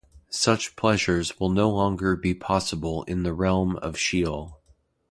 Such 0.31 0.75
pleasures 0.75 1.39
will 1.39 1.51
no 1.51 1.69
longer 1.69 2.15
be 2.15 2.33
possible 2.33 3.03
in 3.03 3.21
the 3.21 3.35
realm 3.35 3.75
of 3.75 3.99
Sheol. 3.99 4.59